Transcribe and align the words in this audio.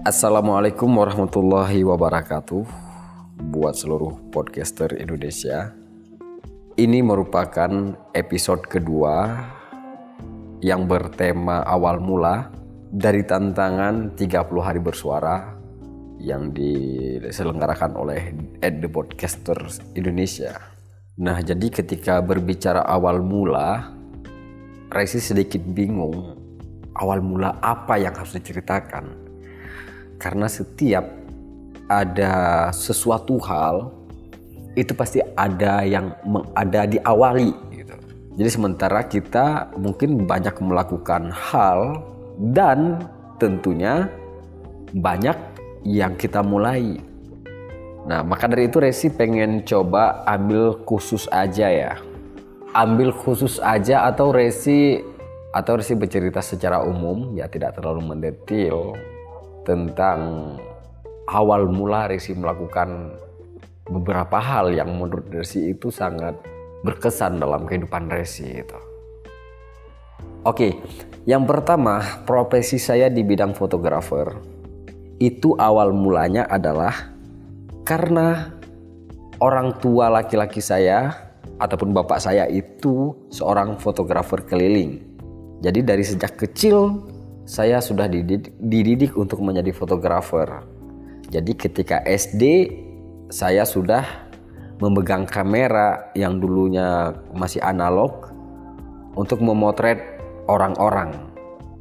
Assalamualaikum 0.00 0.88
warahmatullahi 0.96 1.84
wabarakatuh 1.84 2.64
Buat 3.52 3.84
seluruh 3.84 4.32
podcaster 4.32 4.96
Indonesia. 4.96 5.76
Ini 6.72 7.04
merupakan 7.04 8.00
episode 8.16 8.64
kedua 8.64 9.44
Yang 10.64 10.82
bertema 10.88 11.60
awal 11.68 12.00
mula 12.00 12.48
Dari 12.88 13.28
tantangan 13.28 14.16
30 14.16 14.40
hari 14.64 14.80
bersuara 14.80 15.52
Yang 16.16 16.56
diselenggarakan 16.56 17.92
oleh 18.00 18.32
Ed 18.64 18.80
The 18.80 18.88
Podcasters 18.88 19.84
Indonesia. 19.92 20.56
Nah 21.20 21.44
jadi 21.44 21.68
ketika 21.68 22.24
berbicara 22.24 22.88
awal 22.88 23.20
mula 23.20 23.92
Resi 24.88 25.20
sedikit 25.20 25.60
bingung 25.60 26.40
Awal 26.96 27.20
mula 27.20 27.60
apa 27.60 28.00
yang 28.00 28.16
harus 28.16 28.32
diceritakan 28.40 29.29
karena 30.20 30.46
setiap 30.46 31.08
ada 31.88 32.68
sesuatu 32.70 33.40
hal 33.40 33.90
itu 34.78 34.94
pasti 34.94 35.18
ada 35.34 35.82
yang 35.82 36.14
ada 36.54 36.86
diawali 36.86 37.50
gitu. 37.74 37.96
Jadi 38.38 38.50
sementara 38.52 39.02
kita 39.02 39.74
mungkin 39.74 40.28
banyak 40.28 40.54
melakukan 40.62 41.34
hal 41.34 42.04
dan 42.54 43.02
tentunya 43.42 44.06
banyak 44.94 45.34
yang 45.82 46.14
kita 46.14 46.44
mulai. 46.44 47.00
Nah, 48.06 48.22
maka 48.22 48.46
dari 48.46 48.70
itu 48.70 48.78
Resi 48.80 49.10
pengen 49.10 49.66
coba 49.66 50.22
ambil 50.28 50.78
khusus 50.86 51.26
aja 51.34 51.68
ya. 51.68 51.92
Ambil 52.70 53.10
khusus 53.10 53.58
aja 53.58 54.06
atau 54.06 54.30
Resi 54.30 55.02
atau 55.50 55.82
Resi 55.82 55.98
bercerita 55.98 56.38
secara 56.38 56.86
umum 56.86 57.34
ya 57.34 57.50
tidak 57.50 57.74
terlalu 57.76 58.14
mendetail 58.14 58.94
tentang 59.70 60.18
awal 61.30 61.70
mula 61.70 62.10
Resi 62.10 62.34
melakukan 62.34 63.14
beberapa 63.86 64.42
hal 64.42 64.74
yang 64.74 64.90
menurut 64.98 65.30
Resi 65.30 65.70
itu 65.70 65.94
sangat 65.94 66.34
berkesan 66.82 67.38
dalam 67.38 67.70
kehidupan 67.70 68.10
Resi 68.10 68.50
itu. 68.50 68.78
Oke, 70.42 70.74
yang 71.28 71.46
pertama 71.46 72.02
profesi 72.26 72.82
saya 72.82 73.06
di 73.06 73.22
bidang 73.22 73.54
fotografer 73.54 74.34
itu 75.22 75.54
awal 75.54 75.94
mulanya 75.94 76.48
adalah 76.48 77.12
karena 77.86 78.50
orang 79.38 79.76
tua 79.78 80.08
laki-laki 80.08 80.64
saya 80.64 81.12
ataupun 81.60 81.92
bapak 81.92 82.18
saya 82.18 82.48
itu 82.48 83.12
seorang 83.28 83.76
fotografer 83.76 84.40
keliling. 84.48 85.04
Jadi 85.60 85.84
dari 85.84 86.00
sejak 86.00 86.40
kecil 86.40 87.04
saya 87.50 87.82
sudah 87.82 88.06
dididik, 88.06 88.54
dididik 88.62 89.18
untuk 89.18 89.42
menjadi 89.42 89.74
fotografer. 89.74 90.62
Jadi 91.34 91.58
ketika 91.58 91.98
SD 92.06 92.70
saya 93.26 93.66
sudah 93.66 94.06
memegang 94.78 95.26
kamera 95.26 96.14
yang 96.14 96.38
dulunya 96.38 97.10
masih 97.34 97.58
analog 97.66 98.30
untuk 99.18 99.42
memotret 99.42 99.98
orang-orang, 100.46 101.10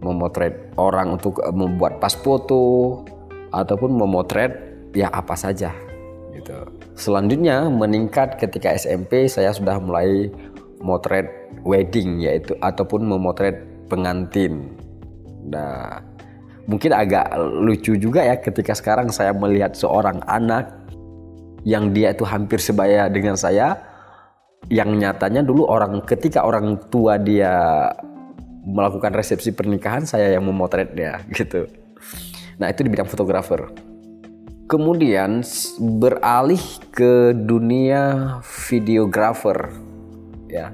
memotret 0.01 0.73
orang 0.73 1.21
untuk 1.21 1.37
eh, 1.45 1.53
membuat 1.53 2.01
pas 2.01 2.17
foto 2.17 3.05
ataupun 3.53 3.93
memotret 3.93 4.57
ya 4.97 5.13
apa 5.13 5.37
saja 5.37 5.69
gitu. 6.33 6.65
Selanjutnya 6.97 7.69
meningkat 7.69 8.41
ketika 8.41 8.73
SMP 8.73 9.29
saya 9.29 9.53
sudah 9.53 9.77
mulai 9.77 10.33
motret 10.81 11.29
wedding 11.61 12.25
yaitu 12.25 12.57
ataupun 12.57 13.05
memotret 13.05 13.69
pengantin 13.85 14.78
Nah, 15.47 16.03
mungkin 16.67 16.91
agak 16.91 17.31
lucu 17.63 17.95
juga 17.95 18.25
ya 18.25 18.35
ketika 18.37 18.75
sekarang 18.75 19.09
saya 19.09 19.31
melihat 19.31 19.73
seorang 19.73 20.19
anak 20.27 20.69
yang 21.63 21.91
dia 21.91 22.15
itu 22.15 22.23
hampir 22.23 22.59
sebaya 22.59 23.11
dengan 23.11 23.35
saya 23.35 23.79
yang 24.67 24.95
nyatanya 24.95 25.41
dulu 25.41 25.65
orang 25.65 26.03
ketika 26.03 26.43
orang 26.43 26.77
tua 26.91 27.15
dia 27.17 27.89
melakukan 28.67 29.15
resepsi 29.15 29.55
pernikahan 29.55 30.03
saya 30.03 30.35
yang 30.35 30.45
memotretnya 30.45 31.23
gitu. 31.37 31.65
Nah, 32.59 32.67
itu 32.67 32.83
di 32.83 32.91
bidang 32.91 33.07
fotografer. 33.07 33.71
Kemudian 34.69 35.41
beralih 35.97 36.61
ke 36.93 37.33
dunia 37.33 38.37
videografer 38.69 39.73
ya 40.45 40.69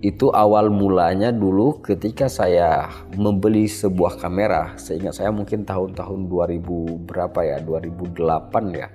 itu 0.00 0.32
awal 0.32 0.72
mulanya 0.72 1.28
dulu 1.28 1.84
ketika 1.84 2.32
saya 2.32 2.88
membeli 3.12 3.68
sebuah 3.68 4.16
kamera. 4.16 4.72
Seingat 4.80 5.20
saya 5.20 5.28
mungkin 5.28 5.68
tahun-tahun 5.68 6.24
2000 6.24 7.04
berapa 7.04 7.40
ya? 7.44 7.60
2008 7.60 8.80
ya. 8.80 8.88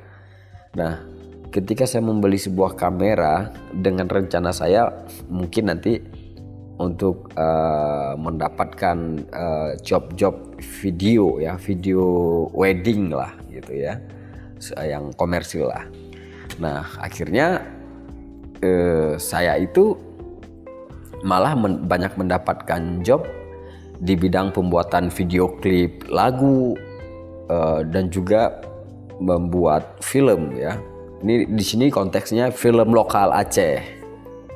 Nah 0.74 1.06
ketika 1.54 1.86
saya 1.86 2.02
membeli 2.02 2.42
sebuah 2.42 2.74
kamera 2.74 3.54
dengan 3.70 4.10
rencana 4.10 4.50
saya 4.50 5.06
mungkin 5.30 5.70
nanti 5.70 6.02
untuk 6.76 7.32
uh, 7.38 8.18
mendapatkan 8.18 8.98
uh, 9.32 9.72
job-job 9.80 10.58
video 10.82 11.40
ya 11.40 11.56
video 11.62 12.04
wedding 12.50 13.14
lah 13.14 13.38
gitu 13.54 13.78
ya. 13.78 14.02
Yang 14.82 15.14
komersil 15.22 15.70
lah. 15.70 15.86
Nah 16.58 16.82
akhirnya 16.98 17.62
uh, 18.66 19.22
saya 19.22 19.62
itu 19.62 20.15
malah 21.26 21.58
men 21.58 21.82
banyak 21.90 22.14
mendapatkan 22.14 23.02
job 23.02 23.26
di 23.98 24.14
bidang 24.14 24.54
pembuatan 24.54 25.10
video 25.10 25.50
klip 25.58 26.06
lagu 26.14 26.78
uh, 27.50 27.82
dan 27.82 28.14
juga 28.14 28.62
membuat 29.18 29.98
film 30.06 30.54
ya. 30.54 30.78
Ini 31.26 31.50
di 31.50 31.64
sini 31.66 31.90
konteksnya 31.90 32.54
film 32.54 32.94
lokal 32.94 33.34
Aceh. 33.34 33.82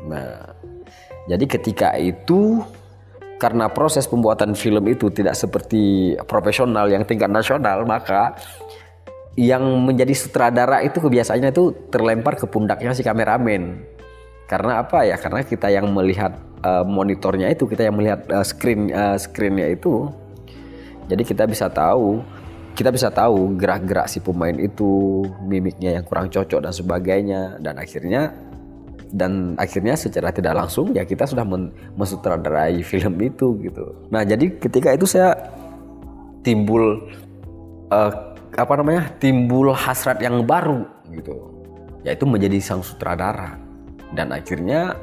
Nah, 0.06 0.53
jadi 1.25 1.46
ketika 1.50 1.97
itu 1.97 2.62
karena 3.40 3.72
proses 3.72 4.06
pembuatan 4.06 4.53
film 4.53 4.84
itu 4.91 5.07
tidak 5.09 5.34
seperti 5.34 6.13
profesional 6.28 6.91
yang 6.91 7.07
tingkat 7.07 7.31
nasional, 7.31 7.88
maka 7.88 8.36
yang 9.40 9.63
menjadi 9.88 10.12
sutradara 10.12 10.84
itu 10.84 11.00
kebiasaannya 11.00 11.56
itu 11.56 11.72
terlempar 11.88 12.36
ke 12.36 12.46
pundaknya 12.46 12.91
si 12.91 13.01
kameramen. 13.01 13.80
Karena 14.50 14.84
apa 14.84 15.07
ya? 15.07 15.16
Karena 15.16 15.46
kita 15.47 15.72
yang 15.72 15.88
melihat 15.96 16.36
uh, 16.64 16.86
monitornya 16.88 17.52
itu 17.52 17.68
kita 17.68 17.88
yang 17.88 17.96
melihat 17.97 18.25
uh, 18.31 18.46
screen 18.46 18.90
uh, 18.92 19.16
screennya 19.20 19.72
itu 19.72 20.09
jadi 21.09 21.24
kita 21.25 21.50
bisa 21.50 21.68
tahu 21.68 22.22
kita 22.80 22.96
bisa 22.96 23.12
tahu 23.12 23.59
gerak-gerak 23.59 24.08
si 24.08 24.24
pemain 24.24 24.56
itu 24.56 25.25
mimiknya 25.44 26.00
yang 26.00 26.08
kurang 26.08 26.31
cocok 26.31 26.64
dan 26.64 26.72
sebagainya. 26.72 27.59
Dan 27.59 27.75
akhirnya 27.75 28.31
dan 29.12 29.59
akhirnya 29.59 30.00
secara 30.00 30.31
tidak 30.31 30.56
langsung 30.56 30.96
ya 30.96 31.03
kita 31.03 31.28
sudah 31.28 31.44
men 31.44 31.75
mensutradarai 32.00 32.80
film 32.90 33.19
itu 33.19 33.59
gitu. 33.68 34.08
Nah 34.08 34.24
jadi 34.24 34.48
ketika 34.56 34.96
itu 34.96 35.03
saya 35.03 35.36
timbul 36.40 37.03
uh, 37.92 38.12
apa 38.56 38.74
namanya 38.80 39.12
timbul 39.19 39.75
hasrat 39.75 40.24
yang 40.24 40.48
baru 40.48 40.88
gitu. 41.12 41.36
Yaitu 42.08 42.24
menjadi 42.24 42.64
sang 42.64 42.80
sutradara. 42.80 43.59
Dan 44.16 44.31
akhirnya 44.31 44.96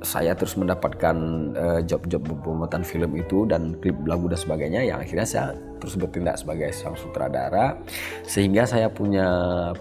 saya 0.00 0.32
terus 0.32 0.56
mendapatkan 0.56 1.16
uh, 1.52 1.80
job-job 1.84 2.24
pembuatan 2.24 2.80
film 2.80 3.20
itu 3.20 3.44
dan 3.44 3.76
klip 3.84 3.96
lagu 4.08 4.32
dan 4.32 4.40
sebagainya 4.40 4.80
yang 4.88 4.98
akhirnya 5.04 5.28
saya 5.28 5.52
terus 5.76 5.96
bertindak 5.96 6.40
sebagai 6.40 6.72
sang 6.72 6.96
sutradara. 6.96 7.76
Sehingga 8.24 8.64
saya 8.64 8.88
punya 8.88 9.28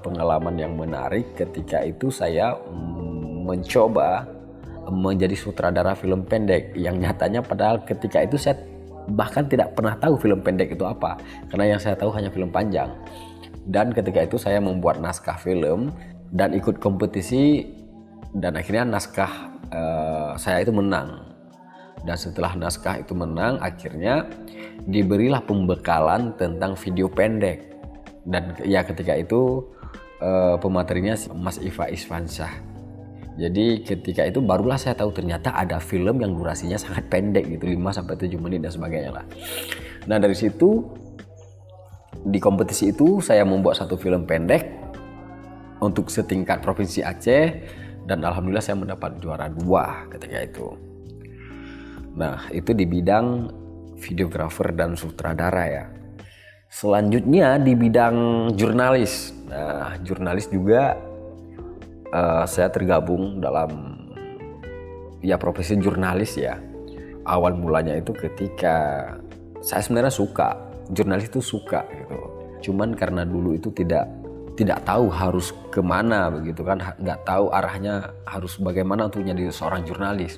pengalaman 0.03 0.55
yang 0.59 0.75
menarik 0.75 1.35
ketika 1.35 1.83
itu 1.83 2.11
saya 2.11 2.55
mm, 2.55 3.47
mencoba 3.47 4.27
menjadi 4.91 5.35
sutradara 5.39 5.95
film 5.95 6.27
pendek. 6.27 6.75
Yang 6.75 6.95
nyatanya 7.07 7.39
padahal 7.39 7.83
ketika 7.87 8.23
itu 8.23 8.35
saya 8.35 8.59
bahkan 9.09 9.47
tidak 9.47 9.73
pernah 9.73 9.95
tahu 9.95 10.19
film 10.19 10.43
pendek 10.43 10.75
itu 10.75 10.83
apa. 10.83 11.15
Karena 11.47 11.75
yang 11.75 11.79
saya 11.79 11.95
tahu 11.95 12.11
hanya 12.15 12.27
film 12.31 12.51
panjang. 12.51 12.91
Dan 13.69 13.95
ketika 13.95 14.25
itu 14.25 14.35
saya 14.35 14.59
membuat 14.59 14.99
naskah 14.99 15.37
film 15.39 15.93
dan 16.33 16.51
ikut 16.57 16.81
kompetisi 16.81 17.69
dan 18.33 18.57
akhirnya 18.57 18.85
naskah 18.85 19.48
uh, 19.73 20.33
saya 20.35 20.63
itu 20.63 20.73
menang. 20.73 21.25
Dan 21.99 22.15
setelah 22.15 22.55
naskah 22.55 23.03
itu 23.03 23.11
menang 23.11 23.59
akhirnya 23.59 24.23
diberilah 24.87 25.43
pembekalan 25.43 26.31
tentang 26.39 26.79
video 26.79 27.11
pendek. 27.11 27.75
Dan 28.23 28.55
ya 28.63 28.87
ketika 28.87 29.19
itu 29.19 29.67
uh, 30.23 30.55
pematerinya 30.59 31.17
Mas 31.35 31.59
Iva 31.59 31.91
Isfansyah 31.91 32.69
jadi 33.39 33.79
ketika 33.87 34.27
itu 34.27 34.43
barulah 34.43 34.75
saya 34.75 34.99
tahu 34.99 35.15
ternyata 35.15 35.55
ada 35.55 35.79
film 35.79 36.19
yang 36.19 36.35
durasinya 36.35 36.75
sangat 36.75 37.07
pendek 37.07 37.47
gitu 37.47 37.71
5 37.71 37.95
sampai 37.95 38.19
7 38.19 38.35
menit 38.35 38.59
dan 38.59 38.71
sebagainya 38.75 39.11
lah. 39.15 39.25
Nah, 40.11 40.19
dari 40.19 40.35
situ 40.35 40.83
di 42.19 42.35
kompetisi 42.35 42.91
itu 42.91 43.23
saya 43.23 43.47
membuat 43.47 43.79
satu 43.79 43.95
film 43.95 44.27
pendek 44.27 44.67
untuk 45.79 46.11
setingkat 46.11 46.59
provinsi 46.59 46.99
Aceh 46.99 47.43
dan 48.09 48.25
alhamdulillah 48.25 48.65
saya 48.65 48.81
mendapat 48.81 49.21
juara 49.21 49.45
dua 49.53 50.09
ketika 50.09 50.41
itu. 50.41 50.67
Nah 52.17 52.49
itu 52.49 52.73
di 52.73 52.89
bidang 52.89 53.53
videografer 54.01 54.73
dan 54.73 54.97
sutradara 54.97 55.65
ya. 55.69 55.85
Selanjutnya 56.69 57.61
di 57.61 57.77
bidang 57.77 58.49
jurnalis. 58.57 59.33
Nah, 59.49 59.97
jurnalis 60.05 60.49
juga 60.49 60.97
uh, 62.13 62.45
saya 62.45 62.69
tergabung 62.73 63.41
dalam 63.41 64.01
ya 65.21 65.37
profesi 65.37 65.77
jurnalis 65.77 66.37
ya. 66.37 66.57
Awal 67.29 67.61
mulanya 67.61 67.93
itu 67.93 68.13
ketika 68.13 69.05
saya 69.61 69.85
sebenarnya 69.85 70.13
suka 70.13 70.57
jurnalis 70.89 71.29
itu 71.29 71.41
suka 71.41 71.85
gitu. 71.93 72.17
Cuman 72.69 72.97
karena 72.97 73.25
dulu 73.25 73.53
itu 73.53 73.69
tidak 73.73 74.09
tidak 74.59 74.83
tahu 74.83 75.07
harus 75.07 75.55
ke 75.71 75.79
mana 75.79 76.27
begitu 76.27 76.67
kan, 76.67 76.83
nggak 76.99 77.23
tahu 77.23 77.47
arahnya 77.55 78.11
harus 78.27 78.59
bagaimana 78.59 79.07
untuk 79.07 79.23
jadi 79.23 79.47
seorang 79.47 79.87
jurnalis. 79.87 80.35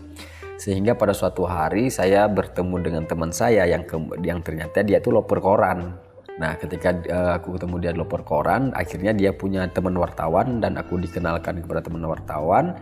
Sehingga 0.62 0.94
pada 0.94 1.18
suatu 1.18 1.50
hari 1.50 1.90
saya 1.90 2.30
bertemu 2.30 2.76
dengan 2.86 3.04
teman 3.10 3.34
saya 3.34 3.66
yang 3.66 3.82
ke, 3.82 3.98
yang 4.22 4.46
ternyata 4.46 4.86
dia 4.86 5.02
itu 5.02 5.10
loper 5.10 5.42
koran 5.42 5.98
Nah, 6.42 6.58
ketika 6.58 6.90
uh, 7.12 7.32
aku 7.38 7.54
ketemu 7.54 7.76
dia 7.78 7.92
di 7.94 8.00
loper 8.02 8.26
koran, 8.26 8.74
akhirnya 8.74 9.14
dia 9.14 9.30
punya 9.30 9.70
teman 9.70 9.94
wartawan 9.94 10.58
dan 10.58 10.74
aku 10.74 10.98
dikenalkan 10.98 11.62
kepada 11.62 11.86
teman 11.86 12.02
wartawan. 12.08 12.74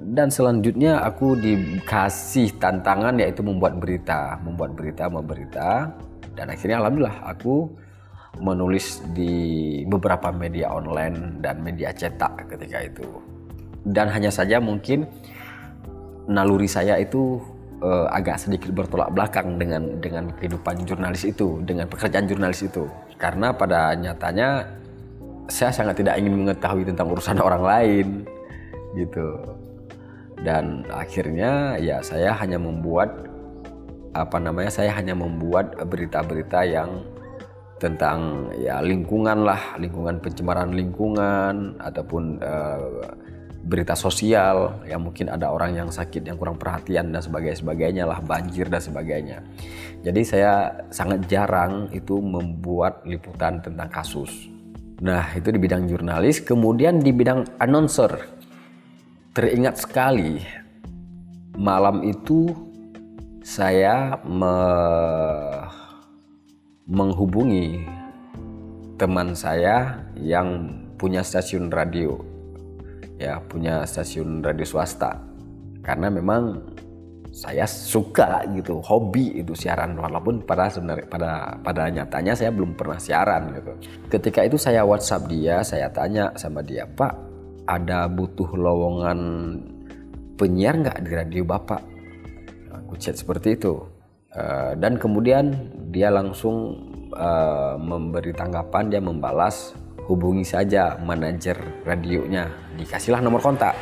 Dan 0.00 0.28
selanjutnya 0.32 1.00
aku 1.04 1.36
dikasih 1.36 2.56
tantangan 2.60 3.16
yaitu 3.20 3.40
membuat 3.40 3.80
berita, 3.80 4.36
membuat 4.44 4.76
berita, 4.76 5.08
memberita. 5.08 5.70
Dan 6.36 6.52
akhirnya 6.52 6.84
alhamdulillah 6.84 7.20
aku 7.24 7.72
menulis 8.38 9.02
di 9.10 9.82
beberapa 9.90 10.30
media 10.30 10.70
online 10.70 11.42
dan 11.42 11.58
media 11.58 11.90
cetak 11.90 12.46
ketika 12.46 12.78
itu. 12.86 13.08
Dan 13.82 14.06
hanya 14.12 14.30
saja 14.30 14.62
mungkin 14.62 15.08
naluri 16.30 16.70
saya 16.70 16.94
itu 17.00 17.42
uh, 17.82 18.06
agak 18.14 18.38
sedikit 18.38 18.70
bertolak 18.70 19.10
belakang 19.10 19.58
dengan 19.58 19.98
dengan 19.98 20.30
kehidupan 20.38 20.86
jurnalis 20.86 21.26
itu, 21.26 21.58
dengan 21.66 21.90
pekerjaan 21.90 22.30
jurnalis 22.30 22.62
itu. 22.62 22.86
Karena 23.18 23.50
pada 23.50 23.92
nyatanya 23.98 24.68
saya 25.50 25.74
sangat 25.74 25.98
tidak 25.98 26.22
ingin 26.22 26.38
mengetahui 26.46 26.86
tentang 26.86 27.10
urusan 27.10 27.42
orang 27.46 27.62
lain 27.66 28.06
gitu. 28.94 29.58
Dan 30.40 30.88
akhirnya 30.88 31.76
ya 31.76 32.00
saya 32.00 32.32
hanya 32.38 32.56
membuat 32.56 33.28
apa 34.16 34.38
namanya? 34.40 34.70
Saya 34.72 34.94
hanya 34.96 35.12
membuat 35.12 35.76
berita-berita 35.84 36.64
yang 36.64 37.04
tentang 37.80 38.52
ya 38.60 38.84
lingkungan 38.84 39.48
lah, 39.48 39.80
lingkungan 39.80 40.20
pencemaran 40.20 40.76
lingkungan 40.76 41.80
ataupun 41.80 42.36
uh, 42.44 43.08
berita 43.64 43.92
sosial 43.92 44.80
yang 44.88 45.04
mungkin 45.04 45.28
ada 45.28 45.52
orang 45.52 45.76
yang 45.76 45.88
sakit 45.92 46.24
yang 46.24 46.36
kurang 46.40 46.56
perhatian 46.56 47.12
dan 47.12 47.20
sebagainya 47.20 47.58
sebagainya 47.60 48.04
lah 48.08 48.20
banjir 48.20 48.68
dan 48.68 48.80
sebagainya. 48.80 49.38
Jadi 50.00 50.20
saya 50.24 50.72
sangat 50.88 51.28
jarang 51.28 51.88
itu 51.92 52.20
membuat 52.20 53.04
liputan 53.04 53.60
tentang 53.60 53.88
kasus. 53.92 54.48
Nah 55.00 55.32
itu 55.36 55.48
di 55.52 55.60
bidang 55.60 55.88
jurnalis 55.88 56.40
kemudian 56.40 57.00
di 57.00 57.12
bidang 57.12 57.60
announcer. 57.60 58.16
Teringat 59.32 59.80
sekali 59.80 60.40
malam 61.56 62.00
itu 62.04 62.52
saya 63.44 64.20
me 64.24 64.56
menghubungi 66.90 67.86
teman 68.98 69.32
saya 69.32 70.02
yang 70.18 70.74
punya 70.98 71.22
stasiun 71.22 71.70
radio. 71.70 72.18
Ya 73.16 73.38
punya 73.40 73.86
stasiun 73.86 74.42
radio 74.42 74.66
swasta. 74.66 75.16
Karena 75.80 76.10
memang 76.10 76.60
saya 77.30 77.62
suka 77.64 78.42
gitu 78.52 78.82
hobi 78.82 79.38
itu 79.38 79.54
siaran. 79.54 79.94
Walaupun 79.94 80.42
pada 80.42 80.66
sebenarnya 80.66 81.06
pada 81.06 81.30
pada 81.62 81.86
nyatanya 81.88 82.34
saya 82.34 82.50
belum 82.50 82.74
pernah 82.74 82.98
siaran 82.98 83.54
gitu. 83.54 83.72
Ketika 84.10 84.42
itu 84.44 84.58
saya 84.58 84.82
WhatsApp 84.82 85.30
dia 85.30 85.62
saya 85.62 85.88
tanya 85.94 86.34
sama 86.34 86.60
dia 86.60 86.84
Pak 86.84 87.14
ada 87.70 88.10
butuh 88.10 88.50
lowongan 88.50 89.18
penyiar 90.34 90.74
nggak 90.74 90.98
di 91.06 91.10
radio 91.14 91.42
Bapak? 91.46 91.82
Aku 92.82 92.98
chat 92.98 93.14
seperti 93.14 93.54
itu. 93.54 93.78
Uh, 94.30 94.78
dan 94.78 94.94
kemudian 94.94 95.54
dia 95.90 96.08
langsung 96.08 96.78
uh, 97.12 97.74
memberi 97.74 98.30
tanggapan 98.30 98.88
dia 98.88 99.02
membalas 99.02 99.74
hubungi 100.10 100.42
saja 100.42 100.98
manajer 100.98 101.58
radionya 101.86 102.50
dikasihlah 102.74 103.22
nomor 103.22 103.38
kontak. 103.38 103.78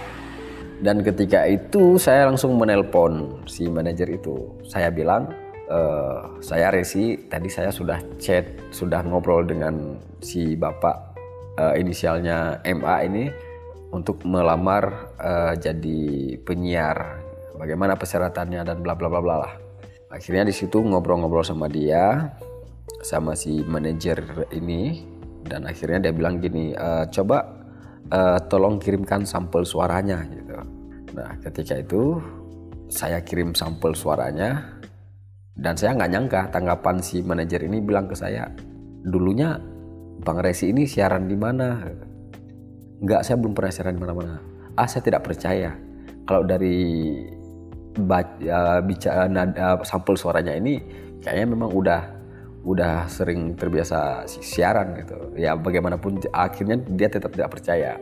Dan 0.78 1.02
ketika 1.02 1.48
itu 1.48 1.98
saya 1.98 2.28
langsung 2.30 2.54
menelpon 2.54 3.42
si 3.50 3.66
manajer 3.66 4.14
itu. 4.14 4.62
Saya 4.62 4.94
bilang 4.94 5.26
e, 5.66 5.80
saya 6.38 6.70
Resi 6.70 7.28
tadi 7.28 7.50
saya 7.50 7.74
sudah 7.74 7.98
chat 8.22 8.46
sudah 8.70 9.02
ngobrol 9.02 9.42
dengan 9.42 9.98
si 10.22 10.54
bapak 10.54 10.96
e, 11.58 11.64
inisialnya 11.82 12.62
MA 12.62 12.96
ini 13.10 13.24
untuk 13.90 14.22
melamar 14.22 15.12
e, 15.18 15.32
jadi 15.58 16.02
penyiar 16.46 17.26
bagaimana 17.58 17.98
persyaratannya 17.98 18.62
dan 18.62 18.78
bla 18.78 18.94
bla 18.94 19.10
bla 19.10 19.18
bla 19.18 19.36
lah 19.42 19.52
akhirnya 20.08 20.48
di 20.48 20.54
situ 20.56 20.80
ngobrol-ngobrol 20.80 21.44
sama 21.44 21.68
dia 21.68 22.32
sama 23.04 23.36
si 23.38 23.62
manajer 23.64 24.48
ini. 24.52 25.16
Dan 25.48 25.64
akhirnya 25.64 26.08
dia 26.08 26.12
bilang 26.12 26.44
gini 26.44 26.76
e, 26.76 26.88
coba 27.08 27.40
uh, 28.12 28.38
tolong 28.52 28.76
kirimkan 28.76 29.24
sampel 29.24 29.64
suaranya 29.64 30.24
gitu. 30.28 30.54
Nah 31.16 31.40
ketika 31.40 31.80
itu 31.80 32.20
saya 32.88 33.20
kirim 33.24 33.52
sampel 33.52 33.92
suaranya 33.92 34.80
dan 35.56 35.76
saya 35.76 35.96
nggak 35.96 36.10
nyangka 36.12 36.40
tanggapan 36.52 36.96
si 37.04 37.20
manajer 37.20 37.64
ini 37.64 37.80
bilang 37.80 38.08
ke 38.08 38.16
saya 38.16 38.48
dulunya 39.04 39.56
bang 40.24 40.38
Resi 40.40 40.72
ini 40.72 40.84
siaran 40.88 41.28
di 41.28 41.36
mana? 41.36 41.84
Nggak 42.98 43.22
saya 43.24 43.36
belum 43.38 43.54
pernah 43.54 43.72
siaran 43.72 43.94
di 43.96 44.02
mana-mana. 44.02 44.36
Ah 44.74 44.88
saya 44.88 45.02
tidak 45.04 45.26
percaya. 45.26 45.74
Kalau 46.28 46.44
dari 46.44 47.24
baca, 47.98 48.80
bicara 48.86 49.26
nada 49.26 49.82
sampel 49.82 50.14
suaranya 50.14 50.54
ini 50.54 50.80
kayaknya 51.22 51.46
memang 51.50 51.70
udah 51.74 52.18
udah 52.66 53.06
sering 53.06 53.54
terbiasa 53.54 54.26
siaran 54.28 54.98
gitu. 55.00 55.16
Ya 55.38 55.54
bagaimanapun 55.54 56.20
akhirnya 56.34 56.76
dia 56.76 57.08
tetap 57.08 57.32
tidak 57.32 57.54
percaya. 57.54 57.96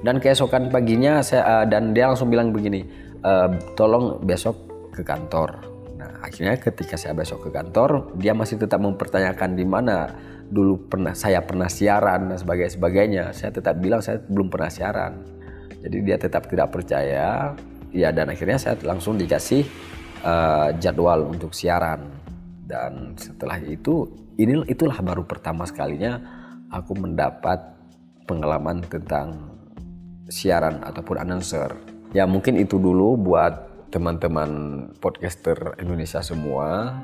Dan 0.00 0.18
keesokan 0.18 0.72
paginya 0.72 1.20
saya 1.20 1.44
uh, 1.44 1.64
dan 1.68 1.92
dia 1.92 2.08
langsung 2.08 2.32
bilang 2.32 2.50
begini 2.50 2.82
uh, 3.22 3.52
tolong 3.76 4.18
besok 4.24 4.56
ke 4.90 5.04
kantor. 5.04 5.60
Nah 6.00 6.18
akhirnya 6.24 6.56
ketika 6.58 6.96
saya 6.98 7.14
besok 7.14 7.46
ke 7.46 7.50
kantor 7.54 8.16
dia 8.18 8.32
masih 8.34 8.58
tetap 8.58 8.80
mempertanyakan 8.80 9.54
di 9.54 9.66
mana 9.68 10.10
dulu 10.48 10.88
pernah 10.88 11.12
saya 11.12 11.44
pernah 11.44 11.68
siaran 11.68 12.32
dan 12.32 12.38
sebagainya. 12.40 13.36
Saya 13.36 13.52
tetap 13.52 13.76
bilang 13.78 14.00
saya 14.00 14.18
belum 14.24 14.48
pernah 14.48 14.72
siaran. 14.72 15.20
Jadi 15.78 15.96
dia 16.02 16.18
tetap 16.18 16.50
tidak 16.50 16.74
percaya 16.74 17.54
ya 17.92 18.12
dan 18.12 18.32
akhirnya 18.32 18.58
saya 18.60 18.74
langsung 18.84 19.16
dikasih 19.16 19.64
uh, 20.24 20.74
jadwal 20.76 21.28
untuk 21.28 21.52
siaran. 21.54 22.08
Dan 22.68 23.16
setelah 23.16 23.56
itu 23.64 24.08
ini 24.36 24.60
itulah 24.68 25.00
baru 25.00 25.24
pertama 25.24 25.64
sekalinya 25.64 26.20
aku 26.68 26.92
mendapat 27.00 27.58
pengalaman 28.28 28.84
tentang 28.84 29.56
siaran 30.28 30.84
ataupun 30.84 31.16
announcer. 31.24 31.72
Ya 32.12 32.28
mungkin 32.28 32.60
itu 32.60 32.76
dulu 32.76 33.16
buat 33.16 33.68
teman-teman 33.88 34.50
podcaster 35.00 35.76
Indonesia 35.80 36.20
semua. 36.20 37.00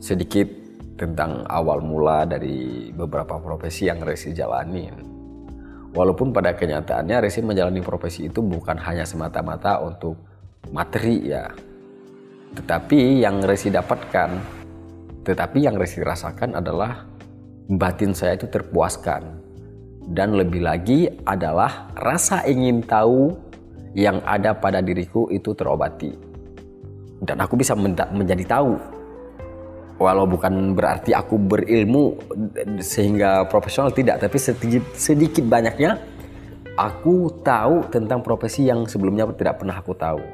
Sedikit 0.00 0.48
tentang 0.96 1.44
awal 1.44 1.84
mula 1.84 2.24
dari 2.24 2.88
beberapa 2.92 3.36
profesi 3.36 3.88
yang 3.88 4.00
Resi 4.00 4.32
jalanin 4.32 5.09
walaupun 5.92 6.30
pada 6.30 6.54
kenyataannya 6.54 7.26
Resi 7.26 7.42
menjalani 7.42 7.82
profesi 7.82 8.26
itu 8.30 8.42
bukan 8.42 8.78
hanya 8.78 9.02
semata-mata 9.02 9.82
untuk 9.82 10.18
materi 10.70 11.30
ya 11.30 11.50
tetapi 12.54 13.22
yang 13.22 13.42
Resi 13.42 13.70
dapatkan 13.70 14.60
tetapi 15.20 15.58
yang 15.62 15.76
Resi 15.76 16.00
rasakan 16.00 16.56
adalah 16.56 17.04
batin 17.70 18.16
saya 18.16 18.34
itu 18.34 18.50
terpuaskan. 18.50 19.38
Dan 20.10 20.34
lebih 20.34 20.66
lagi 20.66 21.06
adalah 21.22 21.86
rasa 21.94 22.42
ingin 22.42 22.82
tahu 22.82 23.30
yang 23.94 24.18
ada 24.26 24.50
pada 24.56 24.82
diriku 24.82 25.30
itu 25.30 25.54
terobati. 25.54 26.10
Dan 27.22 27.38
aku 27.38 27.54
bisa 27.54 27.78
menjadi 27.78 28.42
tahu. 28.58 28.74
Walau 30.00 30.24
bukan 30.24 30.72
berarti 30.72 31.12
aku 31.12 31.36
berilmu 31.36 32.16
sehingga 32.80 33.44
profesional 33.44 33.92
tidak, 33.92 34.24
tapi 34.24 34.40
sedikit, 34.40 34.96
sedikit 34.96 35.44
banyaknya 35.44 36.00
aku 36.80 37.44
tahu 37.44 37.84
tentang 37.92 38.24
profesi 38.24 38.64
yang 38.64 38.88
sebelumnya 38.88 39.28
tidak 39.36 39.60
pernah 39.60 39.76
aku 39.76 39.92
tahu. 39.92 40.24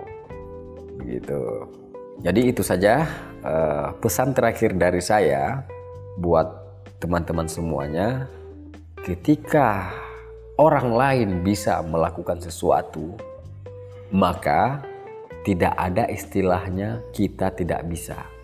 Gitu. 1.02 1.42
Jadi 2.22 2.40
itu 2.54 2.62
saja 2.62 3.10
uh, 3.42 3.90
pesan 3.98 4.30
terakhir 4.38 4.78
dari 4.78 5.02
saya 5.02 5.66
buat 6.22 6.46
teman-teman 7.02 7.50
semuanya. 7.50 8.30
Ketika 9.02 9.90
orang 10.58 10.94
lain 10.94 11.30
bisa 11.42 11.82
melakukan 11.82 12.38
sesuatu, 12.38 13.18
maka 14.14 14.82
tidak 15.42 15.74
ada 15.74 16.06
istilahnya 16.06 17.02
kita 17.10 17.50
tidak 17.54 17.82
bisa. 17.86 18.35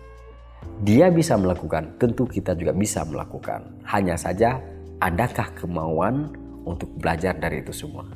Dia 0.83 1.07
bisa 1.13 1.39
melakukan, 1.39 1.95
tentu 1.97 2.27
kita 2.27 2.53
juga 2.53 2.75
bisa 2.75 3.03
melakukan. 3.07 3.83
Hanya 3.87 4.19
saja, 4.19 4.59
adakah 4.99 5.51
kemauan 5.55 6.31
untuk 6.63 6.91
belajar 6.99 7.35
dari 7.35 7.63
itu 7.63 7.71
semua? 7.71 8.07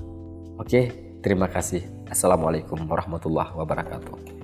Oke, 0.58 0.92
terima 1.24 1.48
kasih. 1.52 1.84
Assalamualaikum 2.08 2.80
warahmatullahi 2.88 3.54
wabarakatuh. 3.56 4.37